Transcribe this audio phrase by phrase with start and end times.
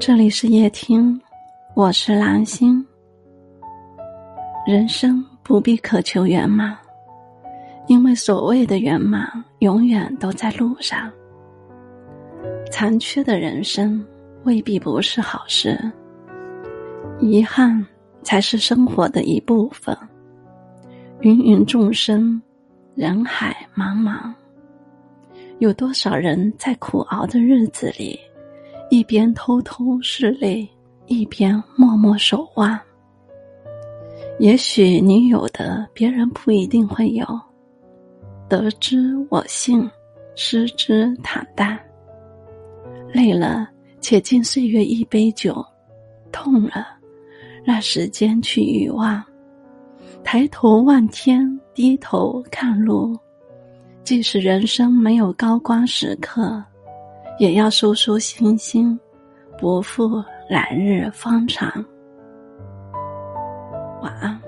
[0.00, 1.20] 这里是夜听，
[1.74, 2.86] 我是蓝星。
[4.64, 6.78] 人生不必渴求圆满，
[7.88, 11.10] 因为所谓的圆满，永远都在路上。
[12.70, 14.04] 残缺的人生
[14.44, 15.76] 未必不是好事，
[17.18, 17.84] 遗憾
[18.22, 19.96] 才是生活的一部分。
[21.22, 22.40] 芸芸众生，
[22.94, 24.32] 人海茫茫，
[25.58, 28.18] 有多少人在苦熬的日子里？
[28.90, 30.68] 一边偷偷拭泪，
[31.06, 32.78] 一边默默守望。
[34.38, 37.26] 也许你有的，别人不一定会有。
[38.48, 39.88] 得之我幸，
[40.34, 41.78] 失之坦淡。
[43.12, 43.68] 累了，
[44.00, 45.54] 且敬岁月一杯酒；
[46.32, 46.86] 痛了，
[47.64, 49.22] 让时间去遗忘。
[50.24, 53.18] 抬头望天，低头看路。
[54.02, 56.64] 即使人生没有高光时刻。
[57.38, 58.98] 也要收收心心，
[59.58, 61.72] 不负来日方长。
[64.02, 64.47] 晚安。